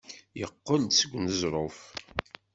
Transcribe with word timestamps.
Yeqqel-d 0.39 0.91
seg 0.95 1.11
uneẓruf. 1.17 1.79